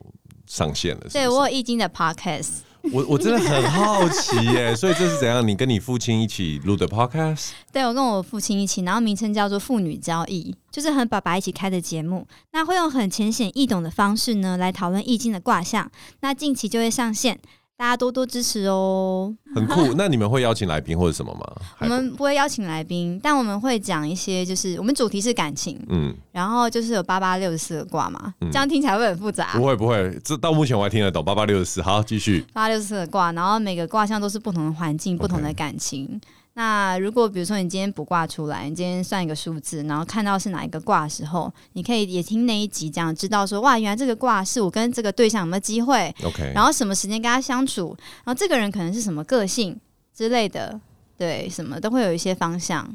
[0.46, 1.18] 上线了是是？
[1.18, 2.48] 对，我有易经的 Podcast。
[2.92, 5.46] 我我真的很好奇耶，所以这是怎样？
[5.46, 7.50] 你跟你父亲一起录的 podcast？
[7.72, 12.26] 对，我跟我父亲一起，然后名称叫做《父女交易》，就是和爸爸一起开的节目。
[12.50, 15.88] 那会用很浅显易懂的方式呢，来讨论易经的卦象。
[16.22, 17.38] 那近期就会上线。
[17.82, 19.92] 大家多多支持哦，很酷。
[19.98, 21.40] 那你们会邀请来宾或者什么吗？
[21.80, 29.54] 我们不会邀请来宾，但我们会讲一些，就是我们主题是感情，嗯，然后就是有八八六十四个卦嘛，嗯，这样听起来会很复杂。
[29.54, 31.82] 不会不会，这到目前我还听得懂八八六十四。
[31.82, 32.42] 好，继续。
[32.52, 36.06] 八八六十四个卦，然后每个卦象都是不同的环境，不同的感情。
[36.06, 36.26] Okay.
[36.54, 46.14] 那如果比如说你今天卜卦出来，你今天算一个数字，然后看到是哪一个卦的时候，你可以也听那一集，这样知道说哇，原来这个卦是我跟这个对象有没有机会？
[46.22, 49.80] OK，然后什么时间跟他相处，然后这个人可能是什么个性
[50.14, 50.78] 之类的，
[51.16, 52.86] 对，什么都会有一些方向。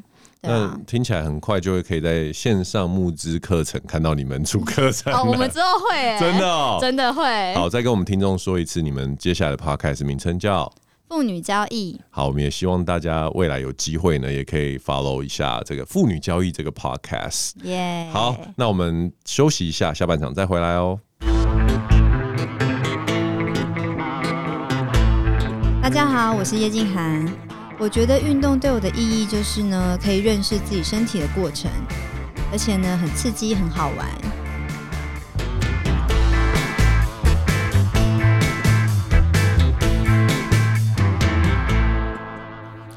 [0.41, 7.55] 那听起来很快就会可以在线上募资课程看到你们出课程哦，我们之后会、欸、 真的、哦、真的会。
[7.55, 10.71] 好，再跟我们听众说一次，你们接下来的 Podcast 名称叫。
[11.09, 17.53] 父女交易，好，我们也希望大家未来有机会呢，也可以 follow 一下这个妇女交易这个 podcast。
[17.63, 20.99] 耶，好，那我们休息一下，下半场再回来哦。
[25.81, 27.25] 大家好，我是叶静涵。
[27.79, 31.71] 我觉得运动对我的意义就是呢，可以认识自己身体的过程，
[32.51, 34.36] 而且呢，很刺激，很好玩。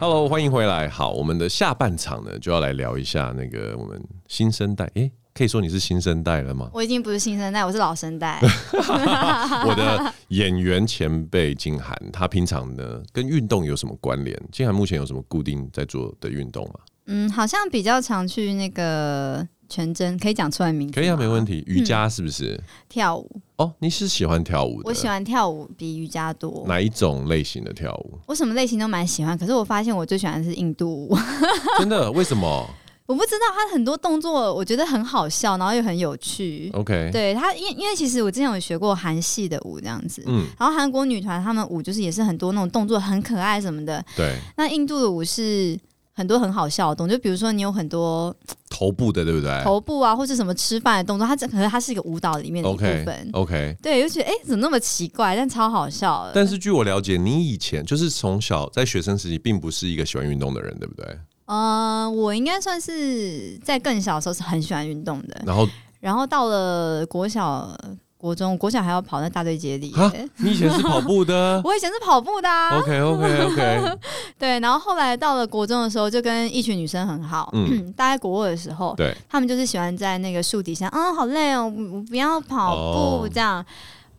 [0.00, 0.88] Hello，欢迎回来。
[0.88, 4.90] 好，我们的下半场呢，就要来聊一下那个我们新生代。
[4.94, 6.70] 诶，可以说你是新生代了吗？
[6.72, 8.40] 我已经不是新生代，我是老生代。
[8.72, 14.34] 我的演员前辈金涵，他平常呢跟运动有什么关联？
[14.50, 16.80] 金涵目前有什么固定在做的运动吗？
[17.04, 19.46] 嗯，好像比较常去那个。
[19.70, 21.62] 全真可以讲出来名字，可以啊，没问题。
[21.66, 22.54] 瑜伽是不是？
[22.54, 24.88] 嗯、跳舞哦，你是喜欢跳舞的？
[24.88, 26.64] 我喜欢跳舞比瑜伽多。
[26.66, 28.18] 哪一种类型的跳舞？
[28.26, 31.16] 我什么类型都蛮喜欢，可是我发现我最喜欢的是印度舞。
[31.78, 32.10] 真的？
[32.10, 32.68] 为什么？
[33.06, 36.70] 我不知道，他很多动作我觉得很好笑，然后又很有趣。
[36.74, 44.04] OK，对他，因因为其实我之前有学过韩系的舞这样子，嗯，然后韩国女团她们舞就是也是很多那种动作很可爱什么的。
[44.16, 45.78] 对，那印度的舞是。
[46.12, 48.34] 很多很好笑的动作，就比如说你有很多
[48.68, 49.62] 头部的，对不对？
[49.64, 53.30] 头部啊，或是什么吃饭的动作，它这可能它是一个舞蹈里面的一部分。
[53.32, 55.34] OK，, okay 对，就觉得哎、欸，怎么那么奇怪？
[55.34, 56.32] 但超好笑的。
[56.34, 61.18] 但是据我了解，你以前就是从小在学生时期，并不是一个喜欢运动的人，对不对？
[61.46, 65.42] 呃，我应该算是在更小的时候是很喜欢运动的。
[65.46, 65.68] 然后，
[66.00, 67.74] 然后到了国小。
[68.20, 69.94] 国中、国小还要跑在大队接力。
[70.36, 71.60] 你以前是跑步的？
[71.64, 72.78] 我以前是跑步的、啊。
[72.78, 73.98] OK OK OK。
[74.38, 77.48] 对，然后后来到了国中的时候，就跟一群女生很好。
[77.54, 77.90] 嗯。
[77.96, 83.64] 大概国二的时候，对，他们就是喜欢在那个树底下，嗯，好累哦，我不要跑步、哦、这样。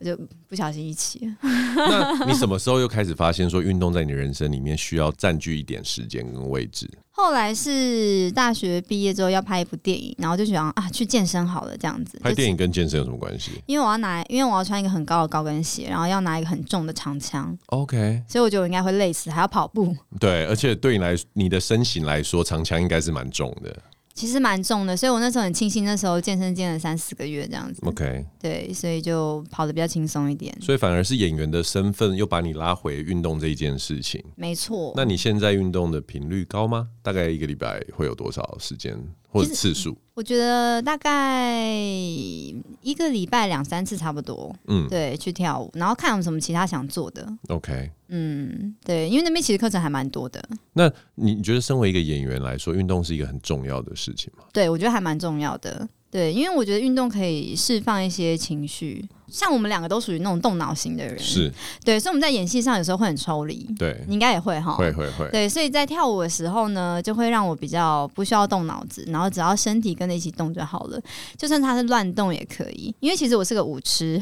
[0.03, 1.31] 就不小心一起。
[1.41, 6.89] 那你什么时候又开始发现说运动在你人生里面需要占据一点时间跟位置？
[7.13, 12.17] 后来是大学毕业之后要拍一部电影，然后就想啊，去健身好了这样子。
[12.19, 13.51] 拍电影跟健身有什么关系？
[13.65, 17.55] 因为我要拿，因为我要穿一个很高的高跟鞋，然后要拿一个很重的长枪。
[17.67, 19.95] OK，所以我觉得我应该会累死，还要跑步。
[20.19, 23.77] 对，而且对你来，你的身形来说，长枪应该是蛮重的。
[24.21, 27.81] 其实蛮重的，所以我那时候很庆幸，那时候健身健了三四个月这样子。
[27.87, 30.55] OK，对，所以就跑得比较轻松一点。
[30.61, 34.23] 所以反而是演员的身份又把你拉回运动这一件事情。
[34.35, 34.93] 没错。
[34.95, 36.89] 那你现在运动的频率高吗？
[37.01, 38.95] 大概一个礼拜会有多少时间？
[39.31, 44.53] 或者次数，我觉得大概一个礼拜两三次差不多。
[44.67, 47.25] 嗯，对，去跳舞，然后看有什么其他想做的。
[47.47, 50.43] OK，嗯，对，因为那边其实课程还蛮多的。
[50.73, 54.43] 那你觉得身为一个演员来说，运动是一个很重要的事情吗？
[54.51, 55.87] 对，我觉得还蛮重要的。
[56.11, 59.07] 对，因为我觉得运动可以释放一些情绪。
[59.31, 61.51] 像我们两个都属于那种动脑型的人，是
[61.85, 63.67] 对，所以我们在演戏上有时候会很抽离。
[63.79, 65.27] 对，你应该也会哈，会会会。
[65.31, 71.01] 对，所以在跳舞的时候呢，就会让我比较不需要动脑子，然后只要身体跟着一起动就好了。
[71.37, 74.19] 就算他是乱动也可以，因为其实我是个舞痴。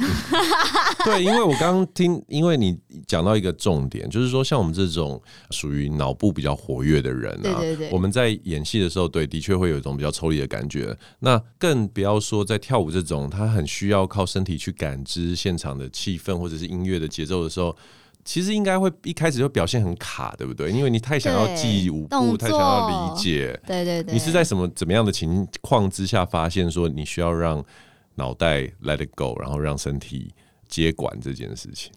[1.04, 5.19] 对，因为我刚刚听，因为你讲到一个重点，就是说像我们这种
[5.50, 10.95] 属于脑部比较活跃的人啊，对对对，我们在演戏的时候，对，的确会有一种比较抽离的感觉。
[11.19, 17.75] 那更不要说在跳舞这种，他很需要靠身体去感知现场的气氛或者是音乐的节奏的时候，
[18.25, 20.71] 其实应该会一开始就表现很卡，对不对？
[20.71, 23.59] 因为你太想要记舞步，太想要理解。
[23.65, 24.13] 对对对。
[24.13, 27.63] 你是在什么怎么样的情况之下发现说你需要让
[28.15, 30.33] 脑袋 let it go，然后让身体
[30.67, 31.91] 接管这件事情？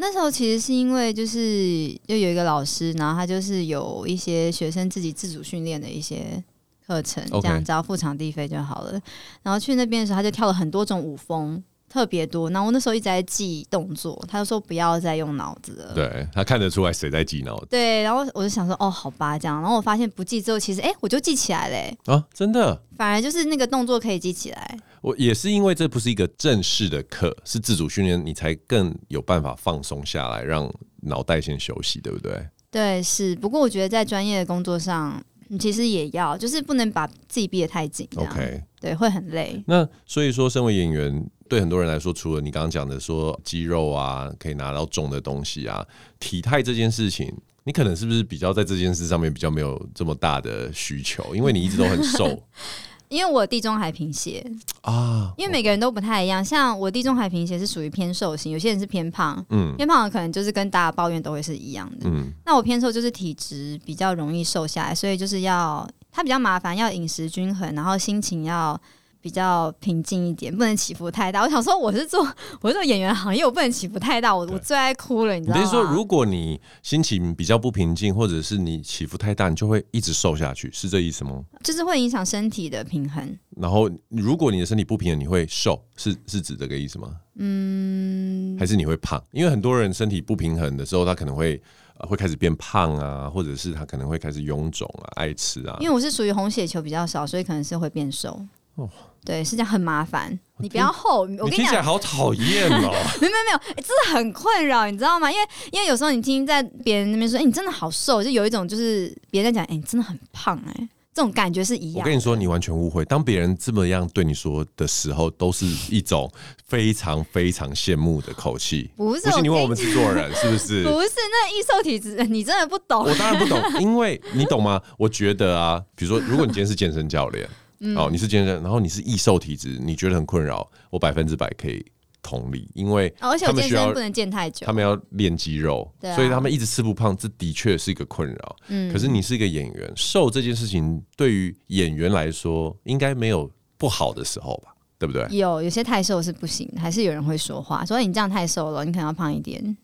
[0.00, 6.42] 那时候其实是因为就是又有一个老师，然后他就是有一些学生自己自主训练的一些
[6.86, 9.00] 课程这样只要付场地费就好了。
[9.42, 11.62] 然后去那边的时候，他就跳了很多种舞风。
[11.88, 15.94] 特别多，然后我那时候一直在记动作，他就说不要再用脑子了。
[15.94, 17.66] 对，他看得出来谁在记脑子。
[17.70, 19.60] 对，然后我就想说，哦，好吧，这样。
[19.60, 21.96] 然后我发现不记之后，其实哎，我就记起来嘞。
[22.04, 22.82] 啊，真的？
[22.96, 24.78] 反而就是那个动作可以记起来。
[25.00, 30.70] 我也是因为这不是一个正式的课，是自主训练，你才更有办法放松下来，让
[31.02, 32.46] 脑袋先休息，对不对？
[32.70, 33.34] 对，是。
[33.36, 35.22] 不过我觉得在专业的工作上。
[35.50, 38.06] 你其实也要，就是不能把自己逼得太紧。
[38.16, 39.64] OK，对，会很累。
[39.66, 45.84] 那所以说，身为演员，对很多人来说，除了你刚刚讲的说肌肉啊，可以拿到重的东西啊，
[46.20, 47.32] 体态这件事情，
[47.64, 51.34] 你可能是不是比较在这件事上面比较没有这么大的需求？
[51.34, 52.40] 因为你一直都很瘦。
[53.08, 54.44] 因为我地中海贫血
[54.82, 56.44] 啊，因为每个人都不太一样。
[56.44, 62.30] 像我地中海贫血是属于偏瘦型，有些人是偏胖，嗯，偏胖的可能就是跟大家抱怨都会是一样的，嗯。
[62.44, 68.78] 那我偏瘦就是体质比较容易瘦下来，所以就是要它比较麻烦，要饮食均衡，然后心情要。
[69.20, 71.42] 比较平静一点，不能起伏太大。
[71.42, 72.26] 我想说，我是做
[72.60, 74.34] 我是做演员行业，我不能起伏太大。
[74.34, 75.70] 我我最爱哭了，你知道吗？
[75.70, 81.42] 说，如果你心情比较不平静，或者是你起伏太大，你就会一直瘦下去，是这意思吗？
[81.62, 83.38] 就是会影响身体的平衡。
[83.56, 87.10] 然后，如果你的身体不平衡，你会瘦，是是指这个意思吗？
[87.40, 89.22] 嗯，还是你会胖？
[89.32, 91.60] 因为很多人身体不平衡的时候，他可能会
[91.96, 95.76] 会开始变胖啊，或者是他可能会开始臃肿啊，爱吃啊。
[95.80, 98.40] 因为我是属于红血球比较少，所以可能是会变瘦。
[98.76, 98.88] 哦。
[99.24, 100.38] 对，是这样很麻烦。
[100.60, 102.92] 你不要厚，我跟你讲，听起来好讨厌哦。
[103.20, 105.30] 没有没有没有，欸，这是很困扰，你知道吗？
[105.30, 112.00] 因为因为有时候你听在别人那边说，哎，欸，你真的好瘦，就有一种就是别人在讲，哎，欸，你真的很胖，欸，哎，这种感觉是一样。
[112.00, 113.04] 我跟你说，你完全误会。
[113.04, 116.28] 当别人这么样对你说的时候，都是一种
[116.66, 118.90] 非常非常羡慕的口气。
[118.96, 120.82] 不是，不是你问我们制作人是不是？
[120.90, 123.04] 不是，那易瘦体质，你真的不懂。
[123.04, 124.82] 我当然不懂，因为你懂吗？
[124.96, 127.48] 我觉得啊，比如说，如果你今天是健身教练。
[127.80, 131.84] 嗯、哦，你是健身，然后你是易瘦体质，你觉得很困扰，我百分之百可以
[132.22, 138.56] 同理，因为而且我健身不能健太久，他们要练肌肉，啊，所以他们一直吃不胖，这的确是一个困扰。
[138.68, 144.74] 嗯，可是你是一个演员，瘦这件事情对于演员来说，应该没有不好的时候吧？
[144.98, 145.24] 对不对？
[145.36, 149.76] 有有些太瘦是不行，还是有人会说话，所以你这样太瘦了，你可能要胖一点。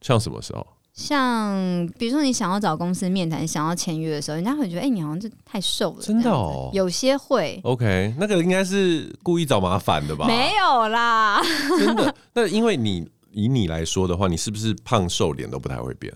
[0.00, 0.66] 像什么时候？
[0.94, 1.54] 像
[1.98, 6.00] 比如说，你想要找公司面谈，想要签约的时候，人家会觉得，哎、欸，你好像这太瘦了。
[6.00, 7.60] 真的哦，有些会。
[7.64, 10.26] OK，那个应该是故意找麻烦的吧？
[10.26, 11.42] 没有啦，
[11.78, 12.14] 真的。
[12.32, 16.14] 那因为你以你来说的话，你是不是胖瘦脸都不太会变？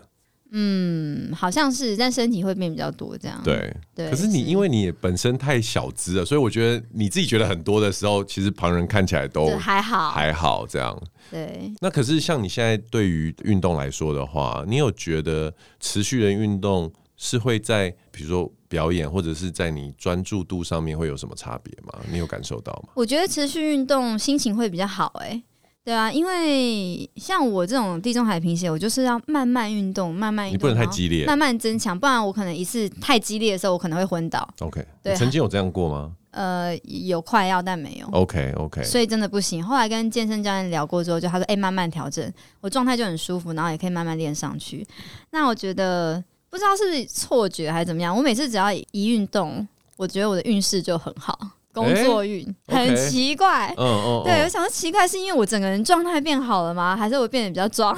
[0.51, 3.41] 嗯，好像是，但身体会变比较多这样。
[3.45, 4.09] 对对。
[4.09, 10.99] 可是你因为你本身太小资了，所以我觉得你自己觉得很多的时候，其实旁人看起来都还好，还好这样。
[11.31, 11.71] 对。
[11.81, 21.99] 那可是像你现在对于运动来说的话，你有觉得持续的运动是会在比如说表演或者是在你专注度上面会有什么差别吗？
[22.11, 22.93] 你有感受到吗？
[22.95, 25.43] 我觉得持续运动心情会比较好哎、欸。
[25.89, 34.47] 对啊，因为像我这种地中海贫血，我就是要慢慢运动，慢慢运动，你不能太激烈，慢慢增强，不然我可能一次太激烈的时候，我可能会昏倒。
[34.59, 36.13] OK，对，曾经有这样过吗？
[36.33, 38.07] 呃，有快要，但没有。
[38.09, 39.65] OK OK，所以真的不行。
[39.65, 44.87] 后来跟健身教练聊过之后，就他说：“哎、欸，慢慢调整，我状态就很舒服，然后也可以慢慢练上去。”
[45.33, 51.39] 那我觉得不知道是不是错觉还是怎么样，我每次只要一运动，我觉得我的运势就很好。
[51.79, 56.97] 工作运、欸、很奇怪，嗯嗯，对，我想说奇怪，是因为我整个人状态变好了吗？
[56.97, 57.97] 还是我变得比较壮？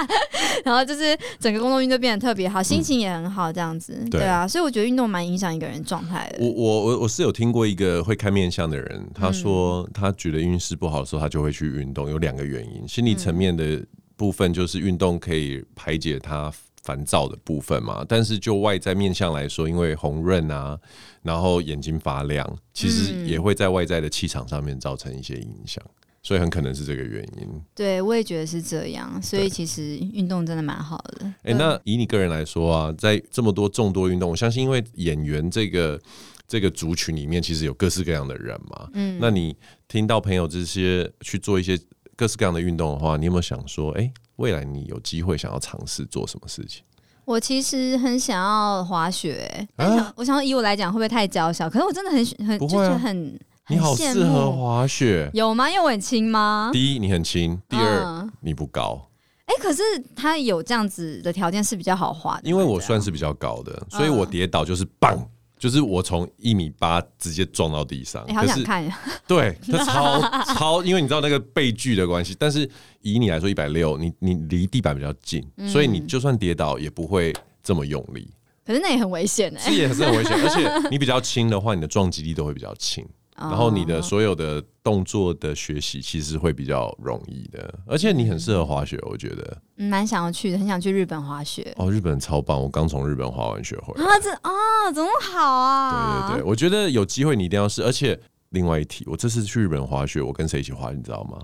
[0.64, 6.44] 然后就是整个工作运就变得特别好，心情也很好，这样子、嗯对，对啊，所以我觉得运动蛮影响一个人状态的。
[6.44, 13.82] 我我我我是有听过一个会看面相的人，他说他觉得运势不好的时候，他就会去运动，有两个原因，心理层面的
[14.16, 16.52] 部分就是运动可以排解他。
[16.84, 20.78] 烦躁的部分嘛，但是就外在面相来说，因为红润啊，
[21.22, 25.82] 然后眼睛发亮，其实也会在外在的气场上面造成一些影响，
[26.22, 27.48] 所以很可能是这个原因。
[27.74, 31.26] 对，我也觉得是这样，所以其实运动真的蛮好的。
[31.44, 35.98] 哎、欸，那以你个人来说啊，在这么多众多运动，我相信因为演员这个
[36.46, 38.90] 这个族群里面，其实有各式各样的人嘛。
[38.92, 39.56] 嗯，那你
[39.88, 41.78] 听到朋友这些去做一些
[42.16, 44.12] 各式各样的运动的话，你有没有想说，哎、欸？
[44.36, 46.82] 未来你有机会想要尝试做什么事情？
[47.24, 51.70] 我其实很想要滑雪，欸，啊，我想以我来讲会不会太娇小？
[51.70, 55.70] 可是我真的很很，啊，就是很，你好适合滑雪，有吗？
[55.70, 56.70] 因为我很轻吗？
[56.72, 59.08] 第一你很轻，第二，嗯，你不高。
[59.46, 59.82] 哎，欸，可是
[60.16, 65.16] 他有这样子的条件是比较好滑的，因为我算是比较高的，所以我跌倒就是棒。
[65.64, 68.22] 就是我从一米八直接撞到地上。
[68.28, 69.00] 你好想看呀？
[69.26, 70.20] 对，它超
[70.52, 72.36] 超，因为你知道那个被距的关系。
[72.38, 72.68] 但是
[73.00, 77.32] 以你来说，一百六，你你离地板比较近，嗯，所以你就算跌倒也不会
[77.62, 78.28] 这么用力。
[78.62, 83.02] 可是那也很危险哎，是也是很危险，而且 你比较轻的话，你的撞击力都会比较轻。
[83.36, 89.58] 然后你的所有的动作的学习其实会比较容易的，而且你很适合滑雪，我觉得。
[89.76, 91.74] 嗯，蛮想要去的，很想去日本滑雪。
[91.76, 92.62] 哦，日本超棒！
[92.62, 94.08] 我刚从日本滑完雪回来。
[94.08, 96.28] 啊，这啊，怎么好啊？
[96.28, 97.82] 对对对，我觉得有机会你一定要试。
[97.82, 98.16] 而且
[98.50, 100.92] 另外一题，我这次去日本滑雪，我跟谁一起滑？
[100.92, 101.38] 你知道吗？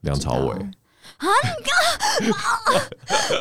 [0.00, 0.48] 梁朝伟。
[1.18, 1.26] 啊，
[2.20, 2.36] 你干嘛，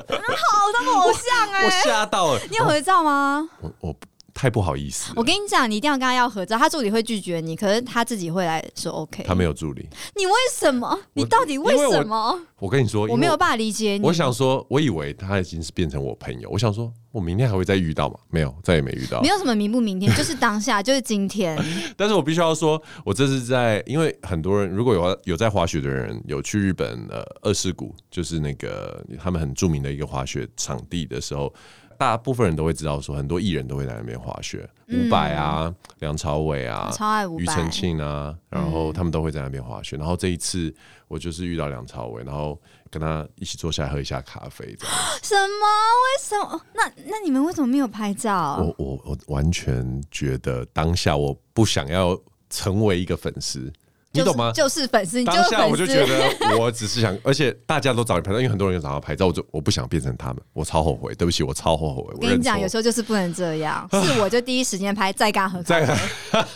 [0.07, 1.65] 好他们偶像哎、欸！
[1.65, 2.39] 我吓到了。
[2.49, 3.49] 你有合照吗？
[3.61, 3.95] 我我。
[4.37, 9.23] 太不好意思，我跟你讲，你一定要跟他要合照，他助理会拒绝你，可是他自己会来说 OK。
[9.23, 10.95] 他没有助理，你为什么？
[11.13, 12.15] 你到底为什么？
[12.15, 14.05] 我，我跟你说，我没有办法理解你。
[14.05, 18.19] 我想说，我以为他已经是变成我朋友，我想说，我明天还会再遇到吗？
[18.29, 19.19] 没有，再也没遇到。
[19.21, 21.57] 没有什么明不明天，就是当下，就是今天。
[21.97, 31.51] 但是我必须要说，我这是在，因为很多人如果有有在滑雪的人，有去日本的二世谷，就是那个他们很著名的一个滑雪场地的时候。
[31.97, 39.97] 大部分人都会知道，说很多艺人都会在那边滑雪，伍佰啊、梁朝伟啊、庾澄庆啊，然后他们都会在那边滑雪。
[39.97, 40.73] 然后这一次
[41.07, 44.65] 我就是遇到梁朝伟，然后跟他一起坐下来喝一下咖啡。
[45.23, 45.65] 什么？
[46.05, 46.61] 为什么？
[46.73, 48.57] 那那你们为什么没有拍照？
[48.61, 52.19] 我我我完全觉得当下我不想要
[52.49, 53.71] 成为一个粉丝。
[54.17, 54.51] 你懂吗？
[54.51, 55.23] 就是粉丝。
[55.23, 61.13] 当下我就觉得，我只是想，而且大家都找你拍照，因为很多人找他拍照，我就我不想变成他们，我超后悔。
[61.15, 62.13] 对不起，我超后悔。
[62.15, 65.85] 我跟你讲，有时候就是不能这样，是我就第一时间拍，再干和再。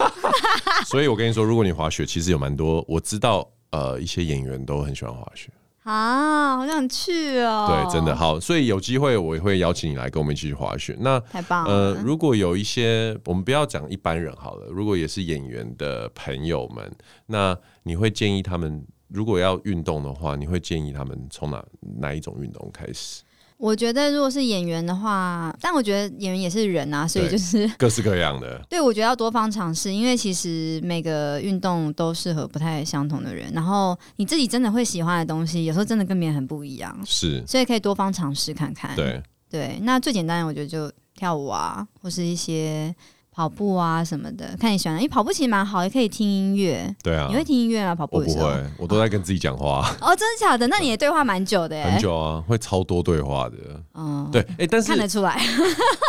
[0.85, 5.49] 所以我跟你说，如果你滑雪，其实有蛮多我知道，呃，一些演员都很喜欢滑雪。
[5.83, 7.65] 啊，好想去哦！
[7.67, 10.95] 对，真的好，所以有机会我也会邀请你来跟我们一起去滑雪。
[10.99, 11.73] 那太棒了。
[11.73, 16.91] 呃，如果有一些，我们不要讲一般人好了，如果也是演员的朋友们，
[17.25, 21.65] 那你会建议他们，如果要运动的话，你会建议他们从哪
[21.99, 23.23] 哪一种运动开始？
[23.61, 28.59] 我觉得如果是演员的话，但我觉得演员也是人啊，所以就是各式各样的。
[28.67, 33.51] 对，我觉得要多方尝试，因为其实每个运动都适合不太相同的人。
[33.53, 36.97] 然后你自己真的会喜欢的东西，有时候真的跟别人很不一样。
[37.05, 38.95] 是，所以可以多方尝试看看。
[38.95, 42.93] 对对，那最简单的，我觉得就跳舞啊，或是一些。
[43.33, 46.93] 跑步啊什么的，看你喜欢的，因为跑步其实蛮好，也可以听音乐。
[47.01, 47.95] 对啊，你会听音乐吗？
[47.95, 48.47] 跑步的时候？
[48.47, 49.89] 我不会，我都在跟自己讲话。
[50.01, 50.67] 哦，真的假的？
[50.67, 51.83] 那你的对话蛮久的耶。
[51.83, 53.55] 很久啊，会超多对话的。
[53.93, 55.41] 嗯，对，哎、欸，但是看得出来。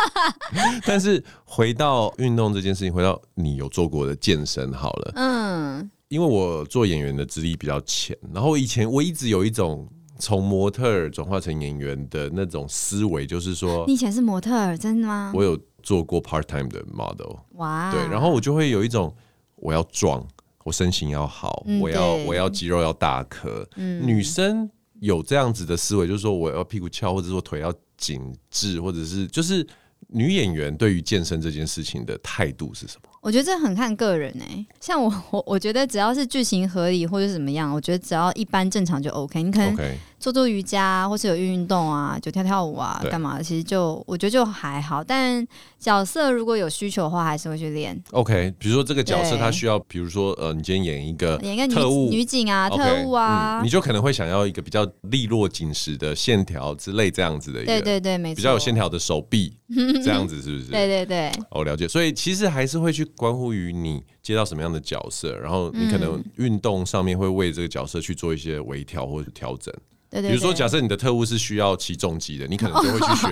[0.85, 5.13] 但是回到运动这件事情，回到你有做过的健身好了。
[5.15, 9.87] 嗯，因为我做演员的资历比较浅，然后以前我一直有一种
[10.19, 15.31] 从模特转化成演员的那种思维，就是说，你以前是模特，真的吗？
[15.33, 15.57] 我有。
[15.83, 19.13] 做过 part time 的 model，哇，对，然后我就会有一种
[19.57, 20.25] 我要壮，
[20.63, 23.67] 我身形要好，嗯、我要我要肌肉要大颗。
[23.75, 24.67] 嗯，女生
[25.01, 29.67] 有这样子的思维，就是说我要屁股翘，或者说腿要紧致，或者是就是
[30.07, 33.09] 女演员对于健身这件事情的态度是什么？
[33.21, 39.43] 我觉得这很看个人哎、欸，像我我我觉得只要是剧情合理或者怎么样，我觉得只要一般正常就 OK。
[39.43, 39.75] 你可能。
[39.75, 39.95] Okay.
[40.23, 43.43] 做做瑜伽，或是有运运动啊，就跳跳舞啊，干嘛的？
[43.43, 45.03] 其实就我觉得就还好。
[45.03, 45.45] 但
[45.77, 48.01] 角色如果有需求的话，还是会去练。
[48.11, 59.53] OK，比如说这个角色他需要，比如说呃，你今天演一个演一个特务女警啊，特务啊、嗯，你就可能会想要一个比较利落紧实的线条之类这样子的一个，对对对，没错，比较有线条的手臂
[60.01, 60.71] 这样子是不是？
[60.71, 61.85] 对 对对，我了解。
[61.85, 69.73] 所以其实还是会去关乎于你接到什么样的角色，然后你可能运动上面会为这个角色去做一些微调或者调整。
[70.13, 73.27] 对对对，比如说，假设你的特务是需要骑重机的，你可能就会去学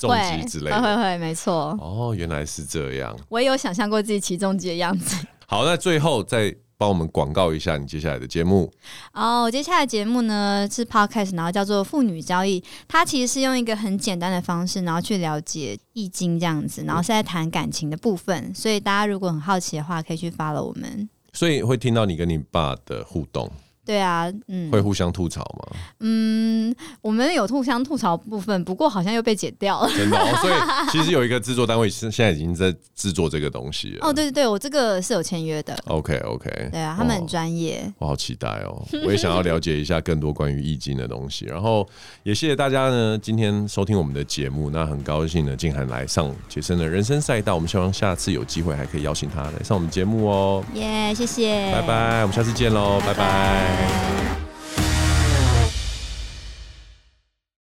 [0.00, 0.80] 重机之类的。
[0.80, 1.76] 会会会，没错。
[1.80, 3.14] 哦，原来是这样。
[3.28, 5.26] 我也有想象过自己骑重机的样子。
[5.46, 8.72] 好，那最后再帮我们广告一下你接下来的节目。
[9.12, 12.58] 哦，我接下来的节目呢是 Podcast，然后叫做《父女交易》，
[12.88, 18.52] 它其实是用一个很简单的方式，然后去了解易经这样子，然后是在谈感情的部分。
[18.54, 21.08] 所以大家如果很好奇的话，可以去 follow 我们。
[21.34, 23.50] 所以会听到你跟你爸的互动。
[23.84, 25.76] 对啊，嗯，会互相吐槽吗？
[26.00, 29.90] 嗯，我们有互相吐槽部分，不过好像又被剪掉了。
[29.96, 30.54] 真的，哦， 所以
[30.90, 34.06] 其实有一个制作单位是现在已经在制作这个东西了。
[34.06, 35.76] 哦，对对对，我这个是有签约的。
[35.86, 37.92] OK OK，对啊，他们很专业。
[37.98, 41.44] 我好期待哦， 我也想要了解一下更多关于易经的东西。
[41.46, 41.86] 然后
[42.22, 44.70] 也谢谢大家呢，今天收听我们的节目。
[44.70, 47.54] 那很高兴呢，静涵来上杰森的人生赛道。
[47.54, 50.64] 我们希望下次有机会还可以邀请他来上我们节目哦。
[50.74, 53.14] 耶，谢谢，拜拜，我们下次见喽，拜拜。
[53.14, 53.71] 拜拜。
[53.72, 54.51] ね。